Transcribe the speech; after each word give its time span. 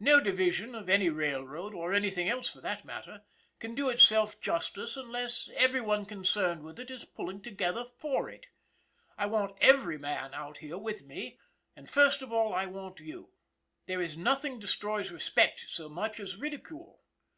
No 0.00 0.20
division 0.20 0.74
of 0.74 0.90
any 0.90 1.08
railroad, 1.08 1.72
or 1.72 1.94
anything 1.94 2.28
else 2.28 2.50
for 2.50 2.60
that 2.60 2.84
matter, 2.84 3.22
can 3.58 3.74
do 3.74 3.88
itself 3.88 4.38
justice 4.38 4.98
unless 4.98 5.48
everyone 5.54 6.04
connected 6.04 6.62
with 6.62 6.78
it 6.78 6.90
is 6.90 7.06
pulling 7.06 7.40
to 7.40 7.50
gether 7.50 7.86
for 7.96 8.28
it. 8.28 8.48
I 9.16 9.24
want 9.24 9.56
every 9.62 9.96
man 9.96 10.34
out 10.34 10.58
here 10.58 10.76
with 10.76 11.06
me, 11.06 11.38
and 11.74 11.88
first 11.88 12.20
of 12.20 12.30
all 12.30 12.52
I 12.52 12.66
want 12.66 13.00
you. 13.00 13.30
There 13.86 14.02
is 14.02 14.14
nothing 14.14 14.58
destroys 14.58 15.10
respect 15.10 15.64
so 15.70 15.88
much 15.88 16.20
as 16.20 16.36
ridicule. 16.36 17.00